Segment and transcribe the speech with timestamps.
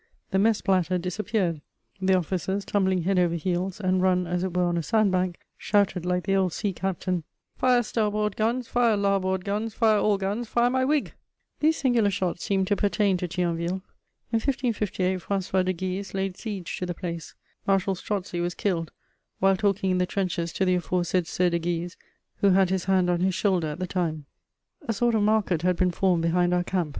[0.31, 1.61] The mess platter disappeared;
[2.01, 5.37] the officers, tumbling head over heels and run, as it were, on a sand bank,
[5.59, 7.23] shouted like the old sea captain:
[7.59, 11.13] "Fire starboard guns, fire larboard guns, fire all guns, fire my wig!"
[11.59, 13.83] These singular shots seem to pertain to Thionville.
[14.33, 17.35] In 1558, François de Guise laid siege to the place.
[17.67, 18.91] Marshal Strozzi was killed,
[19.37, 21.95] "while talking in the trenches to the aforesaid Sieur de Guise,
[22.37, 24.25] who had his hand on his shoulder at the time."
[24.55, 26.89] * [Sidenote: Market in camp.] A sort of market had been formed behind our camp.